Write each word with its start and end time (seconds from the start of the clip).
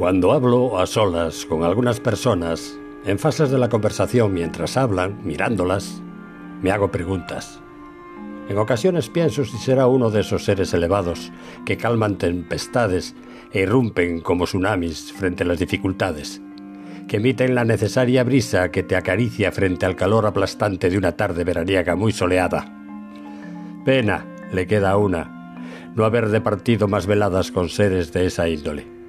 Cuando 0.00 0.32
hablo 0.32 0.78
a 0.78 0.86
solas 0.86 1.44
con 1.44 1.62
algunas 1.62 2.00
personas, 2.00 2.74
en 3.04 3.18
fases 3.18 3.50
de 3.50 3.58
la 3.58 3.68
conversación 3.68 4.32
mientras 4.32 4.78
hablan, 4.78 5.20
mirándolas, 5.24 6.00
me 6.62 6.70
hago 6.70 6.90
preguntas. 6.90 7.60
En 8.48 8.56
ocasiones 8.56 9.10
pienso 9.10 9.44
si 9.44 9.58
será 9.58 9.88
uno 9.88 10.10
de 10.10 10.22
esos 10.22 10.46
seres 10.46 10.72
elevados 10.72 11.30
que 11.66 11.76
calman 11.76 12.16
tempestades 12.16 13.14
e 13.52 13.60
irrumpen 13.60 14.22
como 14.22 14.46
tsunamis 14.46 15.12
frente 15.12 15.42
a 15.42 15.46
las 15.46 15.58
dificultades, 15.58 16.40
que 17.06 17.18
emiten 17.18 17.54
la 17.54 17.66
necesaria 17.66 18.24
brisa 18.24 18.70
que 18.70 18.82
te 18.82 18.96
acaricia 18.96 19.52
frente 19.52 19.84
al 19.84 19.96
calor 19.96 20.24
aplastante 20.24 20.88
de 20.88 20.96
una 20.96 21.12
tarde 21.18 21.44
veraniega 21.44 21.94
muy 21.94 22.12
soleada. 22.12 22.74
Pena, 23.84 24.24
le 24.50 24.66
queda 24.66 24.96
una, 24.96 25.58
no 25.94 26.06
haber 26.06 26.30
departido 26.30 26.88
más 26.88 27.06
veladas 27.06 27.52
con 27.52 27.68
seres 27.68 28.14
de 28.14 28.24
esa 28.24 28.48
índole. 28.48 28.99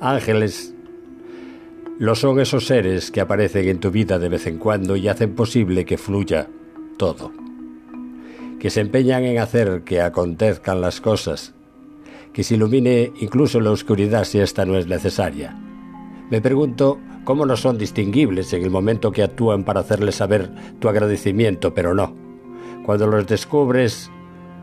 Ángeles 0.00 0.74
lo 1.98 2.14
son 2.14 2.38
esos 2.38 2.66
seres 2.66 3.10
que 3.10 3.22
aparecen 3.22 3.66
en 3.68 3.80
tu 3.80 3.90
vida 3.90 4.18
de 4.18 4.28
vez 4.28 4.46
en 4.46 4.58
cuando 4.58 4.96
y 4.96 5.08
hacen 5.08 5.34
posible 5.34 5.86
que 5.86 5.96
fluya 5.96 6.48
todo. 6.98 7.32
Que 8.60 8.68
se 8.68 8.82
empeñan 8.82 9.24
en 9.24 9.38
hacer 9.38 9.82
que 9.84 10.02
acontezcan 10.02 10.82
las 10.82 11.00
cosas. 11.00 11.54
Que 12.34 12.44
se 12.44 12.56
ilumine 12.56 13.12
incluso 13.20 13.60
la 13.60 13.70
oscuridad 13.70 14.24
si 14.24 14.38
esta 14.38 14.66
no 14.66 14.76
es 14.76 14.86
necesaria. 14.86 15.56
Me 16.30 16.42
pregunto 16.42 16.98
cómo 17.24 17.46
no 17.46 17.56
son 17.56 17.78
distinguibles 17.78 18.52
en 18.52 18.62
el 18.62 18.70
momento 18.70 19.12
que 19.12 19.22
actúan 19.22 19.64
para 19.64 19.80
hacerles 19.80 20.16
saber 20.16 20.50
tu 20.78 20.90
agradecimiento, 20.90 21.72
pero 21.72 21.94
no. 21.94 22.14
Cuando 22.84 23.06
los 23.06 23.26
descubres 23.26 24.10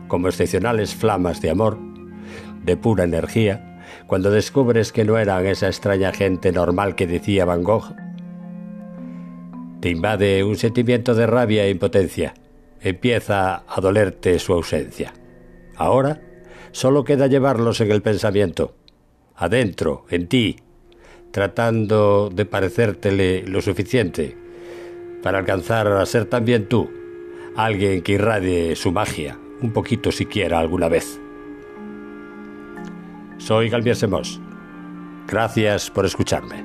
como 0.06 0.28
excepcionales 0.28 0.94
flamas 0.94 1.40
de 1.40 1.50
amor, 1.50 1.76
de 2.64 2.76
pura 2.76 3.02
energía, 3.02 3.73
cuando 4.06 4.30
descubres 4.30 4.92
que 4.92 5.04
no 5.04 5.18
eran 5.18 5.46
esa 5.46 5.66
extraña 5.66 6.12
gente 6.12 6.52
normal 6.52 6.94
que 6.94 7.06
decía 7.06 7.44
Van 7.44 7.62
Gogh? 7.62 7.94
Te 9.80 9.90
invade 9.90 10.44
un 10.44 10.56
sentimiento 10.56 11.14
de 11.14 11.26
rabia 11.26 11.66
e 11.66 11.70
impotencia. 11.70 12.34
Empieza 12.80 13.64
a 13.66 13.80
dolerte 13.80 14.38
su 14.38 14.52
ausencia. 14.52 15.12
Ahora 15.76 16.20
solo 16.72 17.04
queda 17.04 17.26
llevarlos 17.26 17.80
en 17.80 17.90
el 17.92 18.02
pensamiento, 18.02 18.74
adentro, 19.36 20.06
en 20.10 20.26
ti, 20.28 20.56
tratando 21.30 22.30
de 22.30 22.46
parecértele 22.46 23.42
lo 23.46 23.60
suficiente 23.60 24.36
para 25.22 25.38
alcanzar 25.38 25.88
a 25.88 26.04
ser 26.06 26.26
también 26.26 26.68
tú, 26.68 26.90
alguien 27.56 28.02
que 28.02 28.12
irradie 28.12 28.76
su 28.76 28.92
magia, 28.92 29.38
un 29.62 29.72
poquito 29.72 30.12
siquiera 30.12 30.58
alguna 30.58 30.88
vez. 30.88 31.18
Soy 33.38 33.68
Galvier 33.68 33.96
Semos. 33.96 34.40
Gracias 35.26 35.90
por 35.90 36.06
escucharme. 36.06 36.64